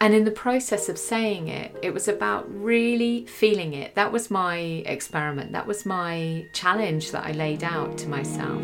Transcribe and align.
and 0.00 0.14
in 0.14 0.24
the 0.24 0.30
process 0.30 0.88
of 0.88 0.96
saying 0.96 1.48
it, 1.48 1.76
it 1.82 1.92
was 1.92 2.06
about 2.06 2.46
really 2.54 3.26
feeling 3.26 3.74
it. 3.74 3.96
That 3.96 4.12
was 4.12 4.30
my 4.30 4.56
experiment. 4.86 5.52
That 5.52 5.66
was 5.66 5.84
my 5.84 6.46
challenge 6.52 7.10
that 7.10 7.24
I 7.24 7.32
laid 7.32 7.64
out 7.64 7.98
to 7.98 8.08
myself 8.08 8.62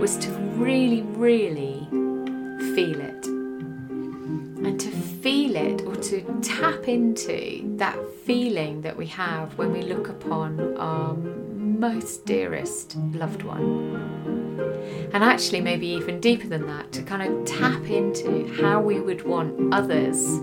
was 0.00 0.16
to 0.16 0.30
really, 0.30 1.02
really 1.02 1.86
feel 2.74 3.00
it. 3.00 3.26
And 3.26 4.80
to 4.80 4.90
feel 4.90 5.54
it 5.54 5.82
or 5.82 5.94
to 5.94 6.40
tap 6.42 6.88
into 6.88 7.62
that 7.76 7.96
feeling 8.24 8.82
that 8.82 8.96
we 8.96 9.06
have 9.06 9.56
when 9.56 9.72
we 9.72 9.82
look 9.82 10.08
upon 10.08 10.76
our 10.78 11.14
most 11.14 12.26
dearest 12.26 12.96
loved 12.96 13.44
one. 13.44 14.10
And 15.12 15.22
actually, 15.22 15.60
maybe 15.60 15.86
even 15.86 16.18
deeper 16.18 16.48
than 16.48 16.66
that, 16.66 16.90
to 16.92 17.02
kind 17.02 17.22
of 17.22 17.44
tap 17.44 17.84
into 17.88 18.52
how 18.60 18.80
we 18.80 18.98
would 18.98 19.24
want 19.24 19.72
others 19.72 20.40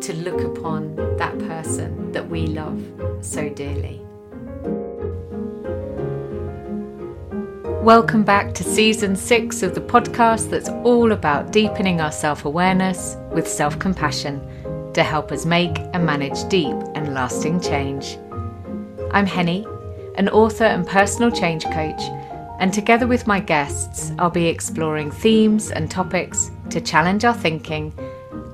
to 0.00 0.14
look 0.14 0.40
upon 0.42 0.94
that 1.18 1.38
person 1.40 2.12
that 2.12 2.28
we 2.28 2.46
love 2.46 2.82
so 3.20 3.48
dearly. 3.48 4.00
Welcome 7.82 8.22
back 8.22 8.54
to 8.54 8.64
season 8.64 9.16
six 9.16 9.62
of 9.62 9.74
the 9.74 9.80
podcast 9.80 10.50
that's 10.50 10.68
all 10.68 11.12
about 11.12 11.52
deepening 11.52 12.00
our 12.00 12.12
self 12.12 12.44
awareness 12.44 13.16
with 13.32 13.48
self 13.48 13.78
compassion 13.78 14.40
to 14.92 15.02
help 15.02 15.32
us 15.32 15.46
make 15.46 15.78
and 15.92 16.04
manage 16.04 16.48
deep 16.48 16.76
and 16.94 17.14
lasting 17.14 17.60
change. 17.60 18.18
I'm 19.10 19.26
Henny, 19.26 19.66
an 20.16 20.28
author 20.28 20.64
and 20.64 20.86
personal 20.86 21.30
change 21.30 21.64
coach, 21.66 22.00
and 22.58 22.74
together 22.74 23.06
with 23.06 23.26
my 23.26 23.40
guests, 23.40 24.12
I'll 24.18 24.30
be 24.30 24.46
exploring 24.46 25.10
themes 25.10 25.70
and 25.70 25.90
topics 25.90 26.50
to 26.70 26.80
challenge 26.80 27.24
our 27.24 27.34
thinking 27.34 27.92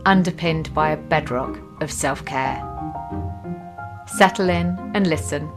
underpinned 0.06 0.72
by 0.74 0.90
a 0.90 0.96
bedrock 0.96 1.58
of 1.80 1.90
self 1.90 2.24
care. 2.24 2.62
Settle 4.06 4.50
in 4.50 4.78
and 4.94 5.06
listen. 5.06 5.50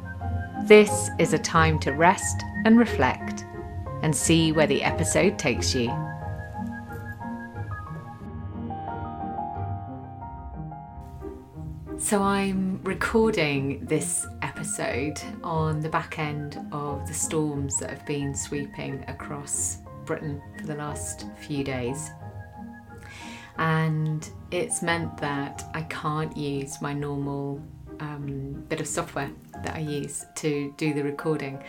This 0.66 1.10
is 1.20 1.34
a 1.34 1.40
time 1.40 1.80
to 1.80 1.92
rest 1.92 2.44
and 2.66 2.78
reflect 2.78 3.46
and 4.02 4.16
see 4.16 4.52
where 4.52 4.68
the 4.68 4.84
episode 4.84 5.38
takes 5.38 5.74
you. 5.74 5.88
So, 12.00 12.22
I'm 12.22 12.80
recording 12.84 13.84
this 13.86 14.26
episode 14.42 15.20
on 15.44 15.82
the 15.82 15.90
back 15.90 16.20
end 16.20 16.60
of 16.72 17.08
the 17.08 17.14
storms 17.14 17.80
that 17.80 17.90
have 17.90 18.06
been 18.06 18.36
sweeping 18.36 19.04
across 19.08 19.80
Britain 20.06 20.42
for 20.58 20.68
the 20.68 20.76
last 20.76 21.26
few 21.40 21.64
days 21.64 22.12
and 23.58 24.30
it's 24.52 24.82
meant 24.82 25.18
that 25.18 25.70
I 25.74 25.82
can't 25.84 26.36
use 26.36 26.82
my 26.82 26.94
normal 26.94 27.62
um, 28.00 28.64
bit 28.70 28.80
of 28.80 28.88
software 28.88 29.32
that 29.64 29.76
I 29.76 29.80
use 29.80 30.26
to 30.36 30.74
do 30.78 30.94
the 30.94 31.04
recording. 31.04 31.64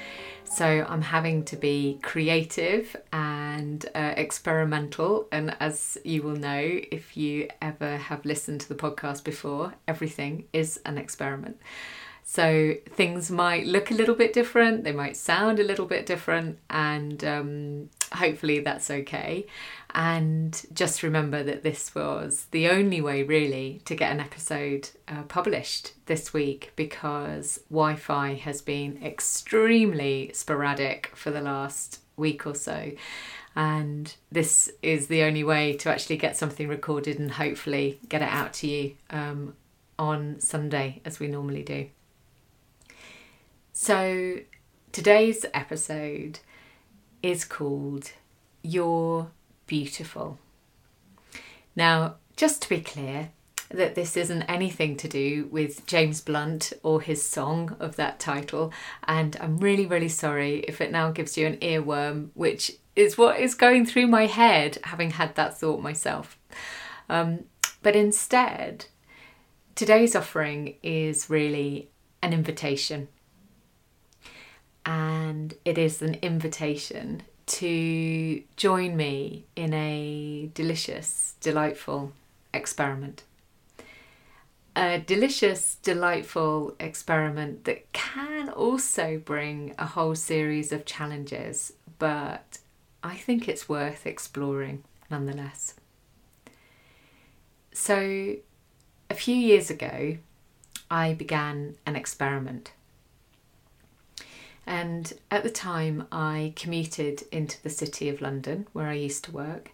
So 0.45 0.67
I'm 0.89 1.03
having 1.03 1.45
to 1.47 1.57
be 1.57 1.99
creative 2.03 2.97
and 3.13 3.85
uh, 3.95 4.15
experimental. 4.17 5.29
And 5.33 5.57
as 5.61 5.99
you 6.05 6.23
will 6.23 6.37
know, 6.37 6.61
if 6.91 7.17
you 7.17 7.49
ever 7.61 7.97
have 7.97 8.25
listened 8.25 8.63
to 8.63 8.69
the 8.69 8.75
podcast 8.75 9.25
before, 9.25 9.75
everything 9.87 10.45
is 10.53 10.81
an 10.85 10.99
experiment. 10.99 11.59
So 12.25 12.75
things 12.91 13.31
might 13.31 13.67
look 13.67 13.91
a 13.91 13.95
little 13.95 14.15
bit 14.15 14.35
different, 14.35 14.85
they 14.85 14.93
might 14.93 15.17
sound 15.17 15.59
a 15.59 15.65
little 15.65 15.87
bit 15.87 16.05
different, 16.05 16.59
and 16.69 17.25
um, 17.25 17.91
hopefully 18.13 18.61
that's 18.61 18.91
okay. 18.91 19.47
And 19.95 20.67
just 20.73 21.03
remember 21.03 21.43
that 21.43 21.63
this 21.63 21.95
was 21.95 22.47
the 22.51 22.69
only 22.69 23.01
way, 23.01 23.23
really, 23.23 23.81
to 23.87 23.95
get 23.95 24.13
an 24.13 24.21
episode 24.21 24.91
uh, 25.09 25.23
published 25.23 25.93
this 26.07 26.33
week 26.33 26.73
because 26.77 27.61
Wi 27.71 27.97
Fi 27.97 28.35
has 28.35 28.61
been 28.61 29.03
extremely 29.03 30.31
sporadic 30.35 31.11
for 31.15 31.31
the 31.31 31.41
last 31.41 32.01
week 32.17 32.47
or 32.47 32.55
so. 32.55 32.93
And 33.57 34.15
this 34.31 34.71
is 34.83 35.09
the 35.09 35.23
only 35.23 35.43
way 35.43 35.73
to 35.79 35.91
actually 35.91 36.19
get 36.19 36.37
something 36.37 36.69
recorded 36.69 37.19
and 37.19 37.31
hopefully 37.31 37.99
get 38.09 38.23
it 38.23 38.29
out 38.29 38.53
to 38.55 38.69
you 38.69 38.95
um, 39.11 39.55
on 39.99 40.39
Sunday, 40.39 41.01
as 41.05 41.19
we 41.19 41.29
normally 41.29 41.63
do. 41.63 41.89
So, 43.73 44.41
today's 44.93 45.45
episode 45.55 46.41
is 47.23 47.45
called 47.45 48.13
You're 48.63 49.31
Beautiful. 49.67 50.39
Now, 51.75 52.17
just 52.37 52.63
to 52.63 52.69
be 52.69 52.81
clear, 52.81 53.31
that 53.71 53.95
this 53.95 54.17
isn't 54.17 54.43
anything 54.43 54.97
to 54.97 55.09
do 55.09 55.47
with 55.51 55.87
James 55.87 56.21
Blunt 56.21 56.73
or 56.83 57.03
his 57.03 57.27
song 57.27 57.77
of 57.79 57.97
that 57.97 58.19
title, 58.19 58.73
and 59.07 59.37
I'm 59.41 59.59
really, 59.59 59.87
really 59.87 60.09
sorry 60.09 60.61
if 60.61 60.81
it 60.81 60.91
now 60.91 61.11
gives 61.11 61.37
you 61.37 61.47
an 61.47 61.59
earworm, 61.59 62.31
which 62.35 62.73
is 62.97 63.19
what 63.19 63.39
is 63.39 63.55
going 63.55 63.85
through 63.87 64.07
my 64.07 64.27
head 64.27 64.79
having 64.85 65.11
had 65.11 65.35
that 65.35 65.59
thought 65.59 65.83
myself. 65.83 66.39
Um, 67.09 67.45
but 67.83 67.95
instead, 67.95 68.87
today's 69.75 70.17
offering 70.17 70.77
is 70.83 71.31
really 71.31 71.91
an 72.23 72.33
invitation 72.33 73.09
and 74.89 75.53
it 75.67 75.77
is 75.77 76.01
an 76.01 76.15
invitation 76.23 77.23
to 77.45 78.43
join 78.57 78.97
me 78.97 79.45
in 79.55 79.75
a 79.75 80.51
delicious, 80.55 81.35
delightful 81.43 82.13
experiment. 82.55 83.23
A 84.75 84.99
delicious, 84.99 85.75
delightful 85.83 86.75
experiment 86.81 87.65
that 87.65 87.93
can 87.93 88.49
also 88.49 89.21
bring 89.23 89.75
a 89.79 89.85
whole 89.85 90.15
series 90.15 90.73
of 90.73 90.87
challenges, 90.87 91.75
but 91.99 92.59
I 93.03 93.15
think 93.15 93.47
it's 93.47 93.69
worth 93.69 94.07
exploring 94.07 94.85
nonetheless. 95.11 95.75
So, 97.73 98.37
a 99.11 99.15
few 99.15 99.37
years 99.37 99.69
ago, 99.69 100.17
I 100.91 101.13
began 101.13 101.77
an 101.85 101.95
experiment 101.95 102.73
and 104.69 105.15
at 105.31 105.45
the 105.45 105.51
time, 105.51 106.07
I 106.13 106.53
commuted 106.55 107.23
into 107.33 107.61
the 107.63 107.71
city 107.71 108.11
of 108.11 108.21
London 108.21 108.67
where 108.75 108.89
I 108.89 108.93
used 108.93 109.25
to 109.25 109.33
work. 109.33 109.73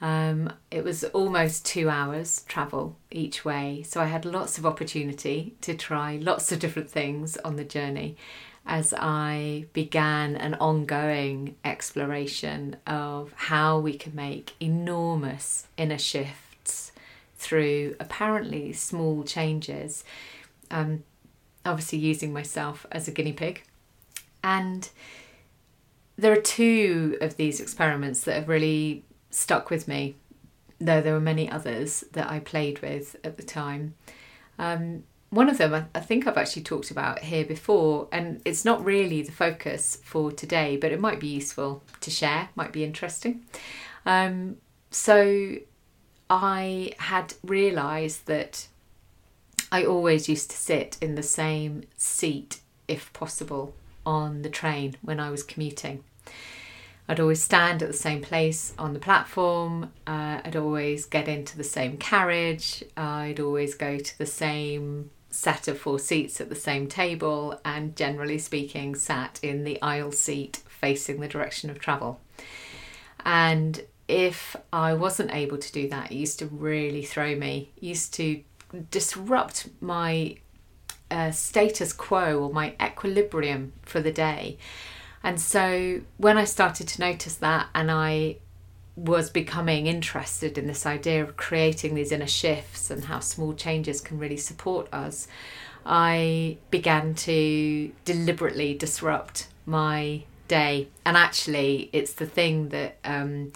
Um, 0.00 0.52
it 0.72 0.82
was 0.82 1.04
almost 1.04 1.64
two 1.64 1.88
hours 1.88 2.44
travel 2.48 2.96
each 3.12 3.44
way, 3.44 3.84
so 3.86 4.00
I 4.00 4.06
had 4.06 4.24
lots 4.24 4.58
of 4.58 4.66
opportunity 4.66 5.54
to 5.60 5.74
try 5.74 6.16
lots 6.16 6.50
of 6.50 6.58
different 6.58 6.90
things 6.90 7.36
on 7.38 7.54
the 7.54 7.64
journey 7.64 8.16
as 8.66 8.92
I 8.98 9.66
began 9.72 10.34
an 10.34 10.54
ongoing 10.54 11.54
exploration 11.64 12.76
of 12.88 13.32
how 13.36 13.78
we 13.78 13.94
can 13.96 14.16
make 14.16 14.54
enormous 14.58 15.68
inner 15.76 15.98
shifts 15.98 16.90
through 17.36 17.94
apparently 18.00 18.72
small 18.72 19.22
changes. 19.22 20.02
Um, 20.72 21.04
obviously, 21.64 21.98
using 21.98 22.32
myself 22.32 22.84
as 22.90 23.06
a 23.06 23.12
guinea 23.12 23.32
pig 23.32 23.62
and 24.44 24.90
there 26.16 26.32
are 26.32 26.40
two 26.40 27.16
of 27.20 27.36
these 27.36 27.60
experiments 27.60 28.20
that 28.20 28.34
have 28.34 28.48
really 28.48 29.04
stuck 29.30 29.70
with 29.70 29.88
me, 29.88 30.14
though 30.78 31.00
there 31.00 31.14
were 31.14 31.20
many 31.20 31.50
others 31.50 32.04
that 32.12 32.30
I 32.30 32.38
played 32.38 32.80
with 32.82 33.16
at 33.24 33.38
the 33.38 33.42
time. 33.42 33.94
Um, 34.58 35.04
one 35.30 35.48
of 35.48 35.58
them 35.58 35.88
I, 35.94 36.00
think 36.00 36.26
I've 36.26 36.36
actually 36.36 36.62
talked 36.62 36.90
about 36.90 37.20
here 37.20 37.44
before, 37.44 38.06
and 38.12 38.42
it's 38.44 38.64
not 38.64 38.84
really 38.84 39.22
the 39.22 39.32
focus 39.32 39.98
for 40.04 40.30
today, 40.30 40.76
but 40.76 40.92
it 40.92 41.00
might 41.00 41.18
be 41.18 41.26
useful 41.26 41.82
to 42.02 42.10
share, 42.10 42.50
might 42.54 42.70
be 42.70 42.84
interesting. 42.84 43.44
Um, 44.04 44.58
so 44.90 45.56
I 46.28 46.92
had 46.98 47.32
realised 47.42 48.26
that 48.26 48.68
I 49.72 49.84
always 49.84 50.28
used 50.28 50.50
to 50.50 50.56
sit 50.56 50.98
in 51.00 51.14
the 51.14 51.22
same 51.22 51.84
seat 51.96 52.60
if 52.86 53.10
possible 53.14 53.74
on 54.04 54.42
the 54.42 54.48
train 54.48 54.96
when 55.02 55.20
I 55.20 55.30
was 55.30 55.42
commuting. 55.42 56.04
I'd 57.08 57.20
always 57.20 57.42
stand 57.42 57.82
at 57.82 57.88
the 57.88 57.96
same 57.96 58.22
place 58.22 58.72
on 58.78 58.94
the 58.94 58.98
platform. 58.98 59.92
Uh, 60.06 60.40
I'd 60.42 60.56
always 60.56 61.04
get 61.04 61.28
into 61.28 61.56
the 61.56 61.64
same 61.64 61.98
carriage. 61.98 62.82
I'd 62.96 63.40
always 63.40 63.74
go 63.74 63.98
to 63.98 64.18
the 64.18 64.26
same 64.26 65.10
set 65.28 65.68
of 65.68 65.78
four 65.78 65.98
seats 65.98 66.40
at 66.40 66.48
the 66.48 66.54
same 66.54 66.86
table, 66.86 67.60
and 67.64 67.96
generally 67.96 68.38
speaking, 68.38 68.94
sat 68.94 69.40
in 69.42 69.64
the 69.64 69.82
aisle 69.82 70.12
seat 70.12 70.62
facing 70.68 71.20
the 71.20 71.28
direction 71.28 71.68
of 71.70 71.78
travel. 71.78 72.20
And 73.24 73.84
if 74.06 74.54
I 74.72 74.94
wasn't 74.94 75.34
able 75.34 75.58
to 75.58 75.72
do 75.72 75.88
that, 75.88 76.12
it 76.12 76.14
used 76.14 76.38
to 76.38 76.46
really 76.46 77.02
throw 77.02 77.34
me, 77.34 77.72
it 77.76 77.82
used 77.82 78.14
to 78.14 78.42
disrupt 78.90 79.68
my 79.80 80.36
uh, 81.14 81.30
status 81.30 81.92
quo 81.92 82.40
or 82.40 82.52
my 82.52 82.74
equilibrium 82.82 83.72
for 83.82 84.00
the 84.00 84.10
day. 84.10 84.58
And 85.22 85.40
so 85.40 86.00
when 86.16 86.36
I 86.36 86.44
started 86.44 86.88
to 86.88 87.00
notice 87.00 87.36
that 87.36 87.68
and 87.72 87.88
I 87.90 88.38
was 88.96 89.30
becoming 89.30 89.86
interested 89.86 90.58
in 90.58 90.66
this 90.66 90.84
idea 90.84 91.22
of 91.22 91.36
creating 91.36 91.94
these 91.94 92.10
inner 92.10 92.26
shifts 92.26 92.90
and 92.90 93.04
how 93.04 93.20
small 93.20 93.54
changes 93.54 94.00
can 94.00 94.18
really 94.18 94.36
support 94.36 94.88
us, 94.92 95.28
I 95.86 96.58
began 96.70 97.14
to 97.14 97.92
deliberately 98.04 98.74
disrupt 98.74 99.46
my 99.66 100.24
day. 100.48 100.88
And 101.06 101.16
actually, 101.16 101.90
it's 101.92 102.14
the 102.14 102.26
thing 102.26 102.70
that 102.70 102.96
um, 103.04 103.52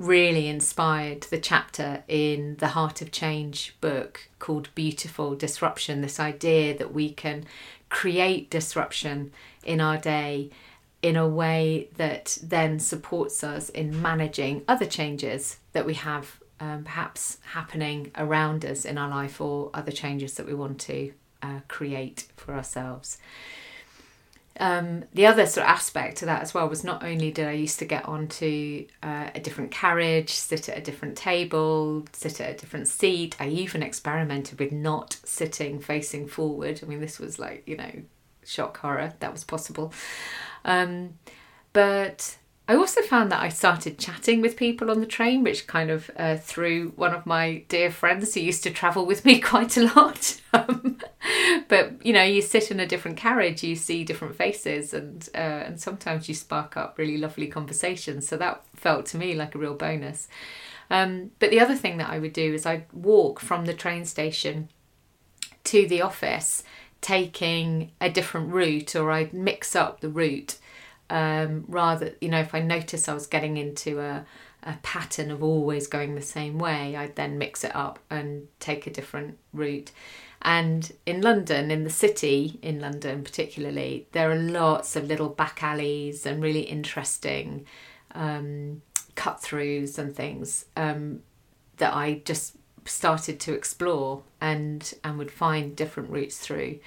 really 0.00 0.48
inspired 0.48 1.20
the 1.24 1.38
chapter 1.38 2.02
in 2.08 2.56
the 2.56 2.68
Heart 2.68 3.02
of 3.02 3.12
Change 3.12 3.76
book 3.82 4.28
called 4.38 4.74
Beautiful 4.74 5.34
Disruption 5.34 6.00
this 6.00 6.18
idea 6.18 6.76
that 6.78 6.94
we 6.94 7.10
can 7.10 7.44
create 7.90 8.48
disruption 8.48 9.30
in 9.62 9.78
our 9.78 9.98
day 9.98 10.48
in 11.02 11.16
a 11.16 11.28
way 11.28 11.88
that 11.98 12.38
then 12.42 12.78
supports 12.78 13.44
us 13.44 13.68
in 13.68 14.00
managing 14.00 14.64
other 14.66 14.86
changes 14.86 15.58
that 15.72 15.84
we 15.84 15.94
have 15.94 16.40
um, 16.60 16.84
perhaps 16.84 17.36
happening 17.52 18.10
around 18.16 18.64
us 18.64 18.86
in 18.86 18.96
our 18.96 19.10
life 19.10 19.38
or 19.38 19.68
other 19.74 19.92
changes 19.92 20.34
that 20.34 20.46
we 20.46 20.54
want 20.54 20.80
to 20.80 21.12
uh, 21.42 21.60
create 21.68 22.26
for 22.36 22.54
ourselves. 22.54 23.18
Um, 24.58 25.04
the 25.14 25.26
other 25.26 25.46
sort 25.46 25.66
of 25.66 25.70
aspect 25.70 26.18
to 26.18 26.26
that 26.26 26.42
as 26.42 26.52
well 26.52 26.68
was 26.68 26.84
not 26.84 27.02
only 27.02 27.30
did 27.30 27.46
I 27.46 27.52
used 27.52 27.78
to 27.78 27.84
get 27.84 28.04
onto 28.06 28.86
uh, 29.02 29.30
a 29.34 29.40
different 29.40 29.70
carriage, 29.70 30.30
sit 30.30 30.68
at 30.68 30.76
a 30.76 30.82
different 30.82 31.16
table, 31.16 32.04
sit 32.12 32.40
at 32.40 32.50
a 32.50 32.56
different 32.58 32.88
seat. 32.88 33.36
I 33.40 33.48
even 33.48 33.82
experimented 33.82 34.58
with 34.58 34.72
not 34.72 35.18
sitting 35.24 35.80
facing 35.80 36.26
forward. 36.26 36.80
I 36.82 36.86
mean, 36.86 37.00
this 37.00 37.18
was 37.18 37.38
like 37.38 37.62
you 37.66 37.76
know, 37.76 37.92
shock 38.44 38.78
horror 38.78 39.14
that 39.20 39.32
was 39.32 39.44
possible. 39.44 39.92
Um, 40.64 41.14
but 41.72 42.36
I 42.70 42.76
also 42.76 43.02
found 43.02 43.32
that 43.32 43.42
I 43.42 43.48
started 43.48 43.98
chatting 43.98 44.40
with 44.40 44.56
people 44.56 44.92
on 44.92 45.00
the 45.00 45.06
train, 45.06 45.42
which 45.42 45.66
kind 45.66 45.90
of 45.90 46.08
uh, 46.16 46.36
one 46.94 47.12
of 47.12 47.26
my 47.26 47.64
dear 47.66 47.90
friends 47.90 48.32
who 48.32 48.40
used 48.42 48.62
to 48.62 48.70
travel 48.70 49.06
with 49.06 49.24
me 49.24 49.40
quite 49.52 49.76
a 49.76 49.92
lot. 49.92 50.40
Um, 50.52 50.98
but 51.68 52.04
you 52.04 52.12
know, 52.12 52.24
you 52.24 52.42
sit 52.42 52.72
in 52.72 52.80
a 52.80 52.86
different 52.86 53.16
carriage, 53.16 53.62
you 53.62 53.76
see 53.76 54.02
different 54.02 54.34
faces, 54.34 54.92
and 54.92 55.28
uh, 55.32 55.62
and 55.66 55.80
sometimes 55.80 56.28
you 56.28 56.34
spark 56.34 56.76
up 56.76 56.98
really 56.98 57.18
lovely 57.18 57.46
conversations. 57.46 58.26
So 58.26 58.36
that 58.38 58.64
felt 58.74 59.06
to 59.06 59.16
me 59.16 59.34
like 59.34 59.54
a 59.54 59.58
real 59.58 59.74
bonus. 59.74 60.26
Um, 60.90 61.30
but 61.38 61.50
the 61.50 61.60
other 61.60 61.76
thing 61.76 61.98
that 61.98 62.10
I 62.10 62.18
would 62.18 62.32
do 62.32 62.52
is 62.52 62.66
I'd 62.66 62.92
walk 62.92 63.38
from 63.38 63.66
the 63.66 63.74
train 63.74 64.04
station 64.04 64.70
to 65.64 65.86
the 65.86 66.02
office, 66.02 66.64
taking 67.00 67.92
a 68.00 68.10
different 68.10 68.52
route, 68.52 68.96
or 68.96 69.12
I'd 69.12 69.32
mix 69.32 69.76
up 69.76 70.00
the 70.00 70.08
route 70.10 70.58
um, 71.10 71.64
rather 71.68 72.14
you 72.20 72.28
know 72.28 72.40
if 72.40 72.54
i 72.54 72.60
notice 72.60 73.08
i 73.08 73.14
was 73.14 73.26
getting 73.26 73.56
into 73.56 74.00
a, 74.00 74.24
a 74.62 74.74
pattern 74.82 75.30
of 75.30 75.42
always 75.42 75.86
going 75.86 76.14
the 76.14 76.22
same 76.22 76.58
way 76.58 76.96
i'd 76.96 77.16
then 77.16 77.38
mix 77.38 77.64
it 77.64 77.74
up 77.74 77.98
and 78.10 78.46
take 78.58 78.86
a 78.86 78.90
different 78.90 79.38
route. 79.52 79.90
And 80.42 80.90
in 81.04 81.20
london 81.20 81.70
in 81.70 81.84
the 81.84 81.90
city 81.90 82.58
in 82.62 82.80
london 82.80 83.22
particularly 83.22 84.06
there 84.12 84.30
are 84.30 84.36
lots 84.36 84.96
of 84.96 85.04
little 85.04 85.28
back 85.28 85.62
alleys 85.62 86.24
and 86.24 86.42
really 86.42 86.62
interesting 86.62 87.66
um, 88.14 88.80
cut 89.16 89.42
throughs 89.42 89.98
and 89.98 90.16
things 90.16 90.64
um, 90.76 91.22
that 91.76 91.94
i 91.94 92.22
just 92.24 92.56
started 92.84 93.38
to 93.40 93.54
explore 93.54 94.22
and 94.40 94.94
and 95.04 95.18
would 95.18 95.30
find 95.30 95.76
different 95.76 96.10
routes 96.10 96.38
through. 96.38 96.78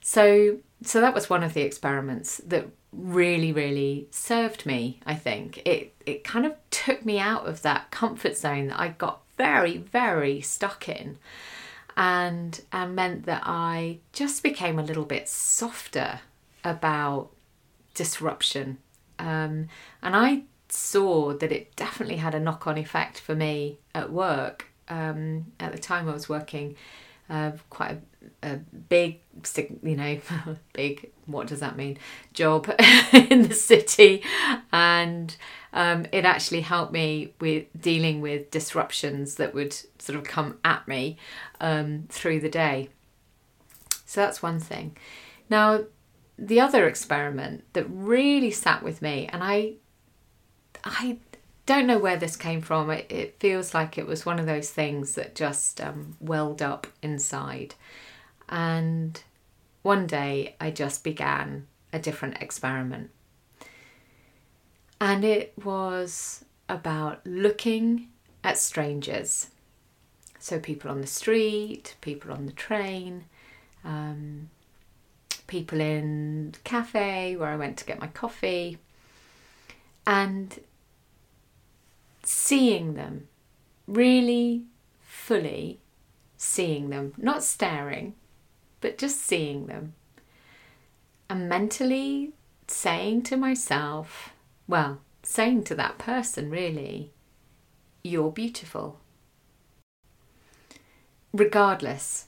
So 0.00 0.58
so 0.82 1.00
that 1.00 1.14
was 1.14 1.30
one 1.30 1.42
of 1.42 1.54
the 1.54 1.62
experiments 1.62 2.40
that 2.46 2.68
really 2.92 3.52
really 3.52 4.08
served 4.10 4.66
me 4.66 5.00
i 5.06 5.14
think. 5.14 5.62
It 5.64 5.94
it 6.06 6.24
kind 6.24 6.44
of 6.46 6.54
took 6.70 7.04
me 7.04 7.18
out 7.18 7.46
of 7.46 7.62
that 7.62 7.90
comfort 7.90 8.36
zone 8.36 8.68
that 8.68 8.80
i 8.80 8.88
got 8.88 9.20
very 9.36 9.76
very 9.78 10.40
stuck 10.40 10.88
in 10.88 11.18
and 11.96 12.60
and 12.72 12.94
meant 12.96 13.26
that 13.26 13.42
i 13.44 13.98
just 14.12 14.42
became 14.42 14.78
a 14.78 14.82
little 14.82 15.04
bit 15.04 15.28
softer 15.28 16.20
about 16.64 17.30
disruption. 17.94 18.78
Um, 19.18 19.68
and 20.02 20.16
i 20.16 20.42
saw 20.68 21.34
that 21.34 21.50
it 21.52 21.74
definitely 21.76 22.16
had 22.16 22.34
a 22.34 22.40
knock-on 22.40 22.78
effect 22.78 23.18
for 23.20 23.34
me 23.34 23.78
at 23.94 24.12
work. 24.12 24.66
Um, 24.88 25.52
at 25.60 25.72
the 25.72 25.78
time 25.78 26.08
i 26.08 26.12
was 26.12 26.28
working 26.28 26.74
uh, 27.28 27.52
quite 27.70 27.92
a, 27.92 27.98
a, 28.42 28.56
big, 28.56 29.20
you 29.82 29.96
know, 29.96 30.18
big, 30.72 31.10
what 31.26 31.46
does 31.46 31.60
that 31.60 31.76
mean? 31.76 31.98
Job 32.32 32.68
in 33.12 33.42
the 33.48 33.54
city. 33.54 34.22
And 34.72 35.34
um, 35.72 36.06
it 36.12 36.24
actually 36.24 36.62
helped 36.62 36.92
me 36.92 37.34
with 37.40 37.66
dealing 37.78 38.20
with 38.20 38.50
disruptions 38.50 39.36
that 39.36 39.54
would 39.54 39.74
sort 39.98 40.18
of 40.18 40.24
come 40.24 40.58
at 40.64 40.86
me 40.88 41.16
um, 41.60 42.04
through 42.08 42.40
the 42.40 42.48
day. 42.48 42.88
So 44.06 44.20
that's 44.20 44.42
one 44.42 44.58
thing. 44.58 44.96
Now, 45.48 45.84
the 46.38 46.60
other 46.60 46.88
experiment 46.88 47.64
that 47.74 47.84
really 47.88 48.50
sat 48.50 48.82
with 48.82 49.02
me, 49.02 49.28
and 49.32 49.42
I, 49.44 49.74
I 50.84 51.18
don't 51.70 51.86
know 51.86 51.98
where 51.98 52.16
this 52.16 52.36
came 52.36 52.62
from. 52.62 52.90
It, 52.90 53.06
it 53.08 53.36
feels 53.38 53.72
like 53.74 53.96
it 53.96 54.04
was 54.04 54.26
one 54.26 54.40
of 54.40 54.46
those 54.46 54.70
things 54.70 55.14
that 55.14 55.36
just 55.36 55.80
um, 55.80 56.16
welled 56.18 56.60
up 56.60 56.88
inside. 57.00 57.76
And 58.48 59.22
one 59.82 60.08
day 60.08 60.56
I 60.60 60.72
just 60.72 61.04
began 61.04 61.68
a 61.92 62.00
different 62.00 62.38
experiment. 62.42 63.10
And 65.00 65.24
it 65.24 65.52
was 65.62 66.44
about 66.68 67.24
looking 67.24 68.08
at 68.42 68.58
strangers. 68.58 69.50
So, 70.40 70.58
people 70.58 70.90
on 70.90 71.00
the 71.00 71.06
street, 71.06 71.94
people 72.00 72.32
on 72.32 72.46
the 72.46 72.52
train, 72.52 73.26
um, 73.84 74.50
people 75.46 75.80
in 75.80 76.50
the 76.50 76.58
cafe 76.64 77.36
where 77.36 77.50
I 77.50 77.56
went 77.56 77.76
to 77.76 77.84
get 77.84 78.00
my 78.00 78.08
coffee. 78.08 78.78
And 80.04 80.58
seeing 82.30 82.94
them, 82.94 83.26
really 83.88 84.64
fully 85.00 85.80
seeing 86.36 86.90
them, 86.90 87.12
not 87.16 87.42
staring, 87.42 88.14
but 88.80 88.96
just 88.96 89.20
seeing 89.20 89.66
them. 89.66 89.94
And 91.28 91.48
mentally 91.48 92.32
saying 92.68 93.22
to 93.24 93.36
myself, 93.36 94.30
well, 94.68 95.00
saying 95.24 95.64
to 95.64 95.74
that 95.74 95.98
person 95.98 96.50
really, 96.50 97.10
you're 98.04 98.30
beautiful. 98.30 99.00
Regardless 101.32 102.26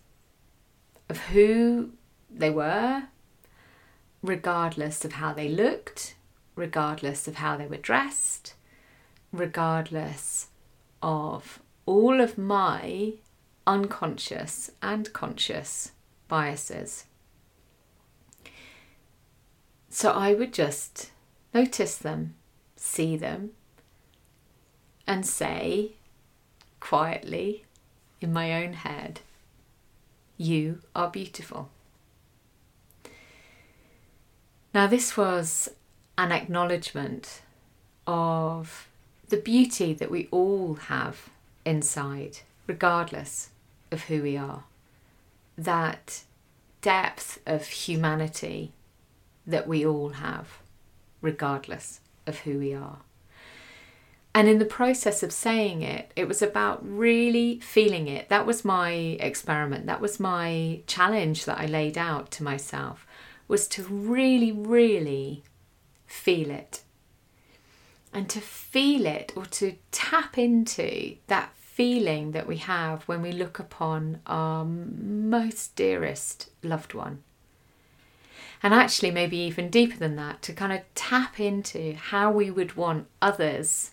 of 1.08 1.18
who 1.26 1.90
they 2.28 2.50
were, 2.50 3.04
regardless 4.20 5.04
of 5.04 5.12
how 5.12 5.32
they 5.32 5.48
looked, 5.48 6.16
regardless 6.56 7.28
of 7.28 7.36
how 7.36 7.56
they 7.56 7.66
were 7.66 7.76
dressed, 7.76 8.54
regardless 9.32 10.48
of 11.02 11.60
all 11.86 12.20
of 12.20 12.38
my 12.38 13.14
unconscious 13.66 14.70
and 14.80 15.12
conscious 15.12 15.92
biases. 16.28 17.04
So 19.88 20.10
I 20.10 20.34
would 20.34 20.52
just 20.52 21.10
notice 21.52 21.96
them, 21.96 22.34
see 22.76 23.16
them, 23.16 23.50
and 25.06 25.26
say 25.26 25.92
quietly 26.80 27.64
in 28.20 28.32
my 28.32 28.64
own 28.64 28.72
head, 28.74 29.20
You 30.36 30.80
are 30.94 31.10
beautiful. 31.10 31.68
Now, 34.74 34.86
this 34.86 35.16
was 35.16 35.68
an 36.16 36.32
acknowledgement 36.32 37.42
of 38.06 38.88
the 39.32 39.38
beauty 39.38 39.94
that 39.94 40.10
we 40.10 40.28
all 40.30 40.74
have 40.74 41.30
inside, 41.64 42.40
regardless 42.66 43.48
of 43.90 44.02
who 44.02 44.22
we 44.22 44.36
are. 44.36 44.64
That 45.56 46.24
depth 46.82 47.40
of 47.46 47.66
humanity 47.66 48.72
that 49.46 49.66
we 49.66 49.86
all 49.86 50.10
have, 50.10 50.58
regardless 51.22 52.00
of 52.26 52.40
who 52.40 52.58
we 52.58 52.74
are. 52.74 52.98
And 54.34 54.48
in 54.48 54.58
the 54.58 54.66
process 54.66 55.22
of 55.22 55.32
saying 55.32 55.80
it, 55.80 56.12
it 56.14 56.28
was 56.28 56.42
about 56.42 56.86
really 56.86 57.58
feeling 57.60 58.08
it. 58.08 58.28
That 58.28 58.44
was 58.44 58.66
my 58.66 58.90
experiment. 59.18 59.86
That 59.86 60.02
was 60.02 60.20
my 60.20 60.80
challenge 60.86 61.46
that 61.46 61.58
I 61.58 61.64
laid 61.64 61.96
out 61.96 62.30
to 62.32 62.42
myself 62.42 63.06
was 63.48 63.66
to 63.68 63.82
really, 63.84 64.52
really 64.52 65.42
feel 66.06 66.50
it 66.50 66.82
and 68.12 68.28
to 68.28 68.40
feel 68.40 69.06
it 69.06 69.32
or 69.34 69.46
to 69.46 69.76
tap 69.90 70.36
into 70.36 71.16
that 71.28 71.52
feeling 71.56 72.32
that 72.32 72.46
we 72.46 72.58
have 72.58 73.02
when 73.04 73.22
we 73.22 73.32
look 73.32 73.58
upon 73.58 74.20
our 74.26 74.64
most 74.64 75.74
dearest 75.74 76.50
loved 76.62 76.92
one. 76.92 77.22
And 78.62 78.72
actually, 78.72 79.10
maybe 79.10 79.38
even 79.38 79.70
deeper 79.70 79.96
than 79.96 80.14
that, 80.16 80.42
to 80.42 80.52
kind 80.52 80.72
of 80.72 80.82
tap 80.94 81.40
into 81.40 81.94
how 81.94 82.30
we 82.30 82.50
would 82.50 82.76
want 82.76 83.08
others 83.20 83.92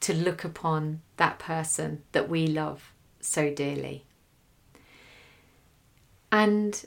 to 0.00 0.12
look 0.14 0.42
upon 0.42 1.02
that 1.18 1.38
person 1.38 2.02
that 2.12 2.28
we 2.28 2.46
love 2.46 2.92
so 3.20 3.52
dearly. 3.52 4.04
And 6.32 6.84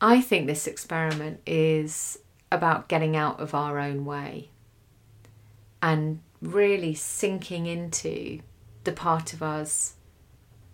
I 0.00 0.20
think 0.20 0.46
this 0.46 0.66
experiment 0.66 1.40
is 1.46 2.18
about 2.50 2.88
getting 2.88 3.16
out 3.16 3.38
of 3.38 3.54
our 3.54 3.78
own 3.78 4.04
way 4.04 4.50
and 5.82 6.20
really 6.40 6.94
sinking 6.94 7.66
into 7.66 8.40
the 8.84 8.92
part 8.92 9.32
of 9.32 9.42
us 9.42 9.94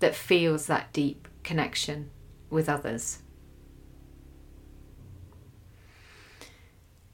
that 0.01 0.15
feels 0.15 0.67
that 0.67 0.93
deep 0.93 1.29
connection 1.43 2.11
with 2.51 2.69
others. 2.69 3.23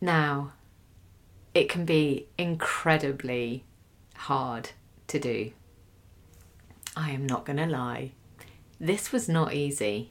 Now, 0.01 0.53
it 1.55 1.69
can 1.69 1.85
be 1.85 2.27
incredibly 2.37 3.65
hard 4.17 4.71
to 5.09 5.19
do. 5.19 5.53
I 6.97 7.11
am 7.11 7.27
not 7.27 7.45
going 7.45 7.59
to 7.59 7.67
lie. 7.67 8.13
This 8.81 9.13
was 9.13 9.29
not 9.29 9.55
easy. 9.55 10.11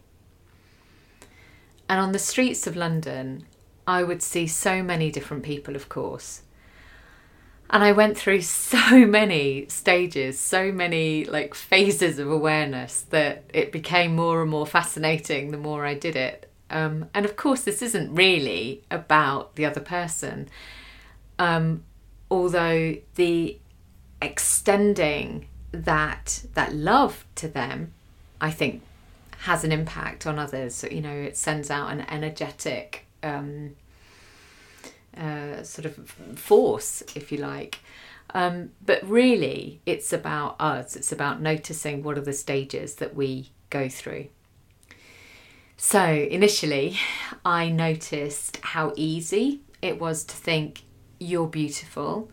And 1.89 1.99
on 1.99 2.13
the 2.13 2.19
streets 2.19 2.67
of 2.67 2.75
London, 2.75 3.45
I 3.85 4.03
would 4.03 4.21
see 4.21 4.47
so 4.47 4.81
many 4.81 5.11
different 5.11 5.43
people, 5.43 5.75
of 5.75 5.89
course. 5.89 6.43
And 7.71 7.83
I 7.83 7.93
went 7.93 8.17
through 8.17 8.41
so 8.41 9.05
many 9.05 9.65
stages, 9.69 10.37
so 10.37 10.71
many 10.71 11.25
like 11.25 11.55
phases 11.55 12.19
of 12.19 12.29
awareness 12.29 13.01
that 13.09 13.45
it 13.53 13.71
became 13.71 14.15
more 14.15 14.41
and 14.41 14.51
more 14.51 14.67
fascinating 14.67 15.51
the 15.51 15.57
more 15.57 15.85
I 15.85 15.93
did 15.95 16.15
it. 16.15 16.49
Um, 16.69 17.09
and 17.13 17.25
of 17.25 17.35
course, 17.35 17.63
this 17.63 17.81
isn't 17.81 18.13
really 18.13 18.83
about 18.89 19.55
the 19.55 19.65
other 19.65 19.81
person, 19.81 20.47
um, 21.37 21.83
although 22.29 22.95
the 23.15 23.57
extending 24.21 25.47
that 25.73 26.45
that 26.53 26.73
love 26.73 27.25
to 27.35 27.47
them, 27.47 27.93
I 28.39 28.51
think, 28.51 28.83
has 29.39 29.63
an 29.65 29.71
impact 29.73 30.25
on 30.25 30.39
others. 30.39 30.85
You 30.89 31.01
know, 31.01 31.13
it 31.13 31.35
sends 31.35 31.69
out 31.69 31.91
an 31.91 32.01
energetic 32.09 33.05
um, 33.21 33.75
uh, 35.17 35.63
sort 35.63 35.85
of 35.85 35.95
force, 36.35 37.03
if 37.15 37.31
you 37.31 37.37
like. 37.37 37.79
Um, 38.33 38.71
but 38.85 39.07
really, 39.07 39.81
it's 39.85 40.13
about 40.13 40.55
us. 40.59 40.95
It's 40.95 41.11
about 41.11 41.41
noticing 41.41 42.03
what 42.03 42.17
are 42.17 42.21
the 42.21 42.33
stages 42.33 42.95
that 42.95 43.15
we 43.15 43.51
go 43.69 43.89
through. 43.89 44.27
So, 45.75 46.03
initially, 46.03 46.97
I 47.43 47.69
noticed 47.69 48.57
how 48.61 48.93
easy 48.95 49.61
it 49.81 49.99
was 49.99 50.23
to 50.25 50.35
think, 50.35 50.83
you're 51.19 51.47
beautiful, 51.47 52.29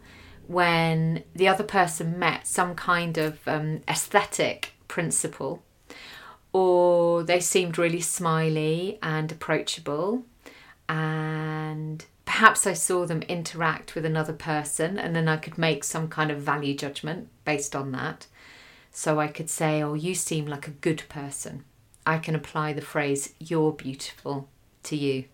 when 0.47 1.25
the 1.35 1.49
other 1.49 1.64
person 1.64 2.18
met 2.18 2.47
some 2.47 2.75
kind 2.75 3.18
of 3.18 3.47
um, 3.49 3.80
aesthetic 3.88 4.73
principle, 4.87 5.62
or 6.52 7.23
they 7.23 7.40
seemed 7.40 7.78
really 7.78 8.00
smiley 8.00 8.99
and 9.02 9.32
approachable, 9.32 10.25
and 10.88 12.04
perhaps 12.28 12.66
I 12.66 12.75
saw 12.75 13.06
them 13.06 13.23
interact 13.23 13.94
with 13.94 14.04
another 14.04 14.35
person, 14.35 14.99
and 14.99 15.16
then 15.16 15.28
I 15.28 15.38
could 15.38 15.56
make 15.56 15.82
some 15.82 16.08
kind 16.08 16.30
of 16.30 16.42
value 16.42 16.75
judgment 16.75 17.30
based 17.47 17.75
on 17.75 17.90
that. 17.92 18.26
So 18.90 19.18
I 19.18 19.28
could 19.28 19.49
say, 19.49 19.82
Oh, 19.82 19.94
you 19.94 20.14
seem 20.14 20.47
like 20.47 20.68
a 20.68 20.82
good 20.82 21.04
person 21.08 21.64
I 22.04 22.18
can 22.18 22.35
apply 22.35 22.75
the 22.75 22.82
phrase, 22.82 23.32
you're 23.38 23.73
beautiful, 23.73 24.49
to 24.85 24.97
you. 24.97 25.25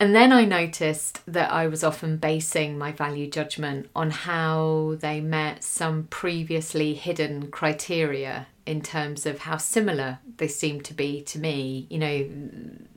And 0.00 0.14
then 0.14 0.32
I 0.32 0.44
noticed 0.44 1.20
that 1.26 1.52
I 1.52 1.68
was 1.68 1.84
often 1.84 2.16
basing 2.16 2.76
my 2.76 2.90
value 2.90 3.28
judgment 3.28 3.88
on 3.94 4.10
how 4.10 4.96
they 4.98 5.20
met 5.20 5.62
some 5.62 6.08
previously 6.10 6.94
hidden 6.94 7.52
criteria 7.52 8.48
in 8.70 8.80
terms 8.80 9.26
of 9.26 9.40
how 9.40 9.56
similar 9.56 10.20
they 10.36 10.46
seemed 10.46 10.84
to 10.84 10.94
be 10.94 11.20
to 11.22 11.40
me, 11.40 11.88
you 11.90 11.98
know, 11.98 12.24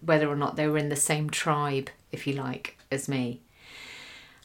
whether 0.02 0.30
or 0.30 0.36
not 0.36 0.56
they 0.56 0.68
were 0.68 0.78
in 0.78 0.90
the 0.90 0.96
same 0.96 1.32
tribe, 1.32 1.90
if 2.12 2.28
you 2.28 2.34
like, 2.34 2.78
as 2.92 3.10
me. 3.10 3.42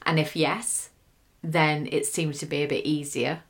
And 0.06 0.18
if 0.18 0.34
yes, 0.34 0.88
then 1.42 1.86
it 1.92 2.06
seemed 2.06 2.36
to 2.36 2.46
be 2.46 2.62
a 2.62 2.66
bit 2.66 2.86
easier 2.86 3.40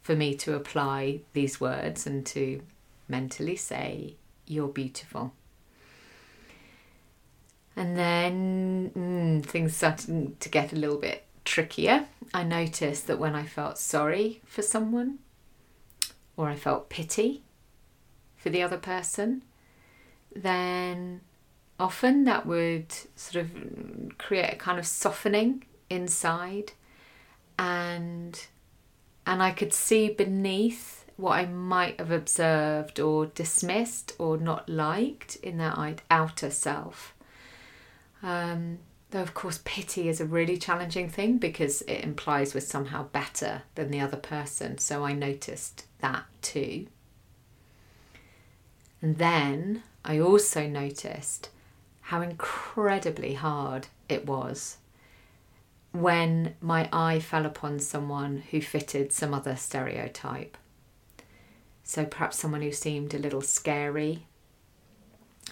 for 0.00 0.14
me 0.14 0.36
to 0.36 0.54
apply 0.54 1.22
these 1.32 1.60
words 1.60 2.06
and 2.06 2.24
to 2.26 2.62
mentally 3.08 3.56
say, 3.56 4.14
You're 4.46 4.68
beautiful. 4.68 5.32
And 7.74 7.98
then 7.98 8.92
mm, 8.96 9.44
things 9.44 9.74
started 9.74 10.38
to 10.38 10.48
get 10.48 10.72
a 10.72 10.76
little 10.76 10.98
bit 10.98 11.24
trickier. 11.44 12.06
I 12.32 12.44
noticed 12.44 13.08
that 13.08 13.18
when 13.18 13.34
I 13.34 13.44
felt 13.44 13.76
sorry 13.78 14.40
for 14.44 14.62
someone 14.62 15.18
or 16.36 16.48
I 16.48 16.56
felt 16.56 16.88
pity 16.88 17.42
for 18.36 18.50
the 18.50 18.62
other 18.62 18.78
person, 18.78 19.42
then 20.34 21.20
often 21.78 22.24
that 22.24 22.46
would 22.46 22.92
sort 23.16 23.44
of 23.44 24.18
create 24.18 24.52
a 24.52 24.56
kind 24.56 24.78
of 24.78 24.86
softening 24.86 25.64
inside 25.90 26.72
and 27.58 28.46
and 29.26 29.42
I 29.42 29.52
could 29.52 29.72
see 29.72 30.10
beneath 30.10 31.04
what 31.16 31.32
I 31.32 31.46
might 31.46 31.98
have 31.98 32.10
observed 32.10 33.00
or 33.00 33.26
dismissed 33.26 34.12
or 34.18 34.36
not 34.36 34.68
liked 34.68 35.36
in 35.36 35.58
that 35.58 36.02
outer 36.10 36.50
self. 36.50 37.14
Um, 38.22 38.80
though, 39.14 39.22
of 39.22 39.32
course, 39.32 39.60
pity 39.64 40.08
is 40.08 40.20
a 40.20 40.24
really 40.24 40.56
challenging 40.56 41.08
thing 41.08 41.38
because 41.38 41.82
it 41.82 42.02
implies 42.02 42.52
we're 42.52 42.58
somehow 42.58 43.04
better 43.04 43.62
than 43.76 43.92
the 43.92 44.00
other 44.00 44.16
person. 44.16 44.76
So 44.76 45.04
I 45.04 45.12
noticed 45.12 45.86
that 46.00 46.24
too. 46.42 46.88
And 49.00 49.18
then 49.18 49.84
I 50.04 50.18
also 50.18 50.66
noticed 50.66 51.50
how 52.00 52.22
incredibly 52.22 53.34
hard 53.34 53.86
it 54.08 54.26
was 54.26 54.78
when 55.92 56.56
my 56.60 56.88
eye 56.92 57.20
fell 57.20 57.46
upon 57.46 57.78
someone 57.78 58.42
who 58.50 58.60
fitted 58.60 59.12
some 59.12 59.32
other 59.32 59.54
stereotype. 59.54 60.56
So 61.84 62.04
perhaps 62.04 62.40
someone 62.40 62.62
who 62.62 62.72
seemed 62.72 63.14
a 63.14 63.18
little 63.18 63.42
scary, 63.42 64.26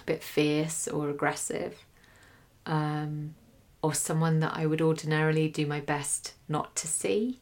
a 0.00 0.04
bit 0.04 0.20
fierce 0.20 0.88
or 0.88 1.10
aggressive, 1.10 1.86
um, 2.66 3.36
or 3.82 3.92
someone 3.92 4.38
that 4.40 4.56
I 4.56 4.64
would 4.64 4.80
ordinarily 4.80 5.48
do 5.48 5.66
my 5.66 5.80
best 5.80 6.34
not 6.48 6.74
to 6.76 6.86
see 6.86 7.40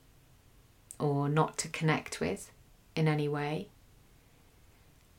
or 0.99 1.29
not 1.29 1.59
to 1.59 1.69
connect 1.69 2.21
with 2.21 2.51
in 2.97 3.07
any 3.07 3.29
way. 3.29 3.69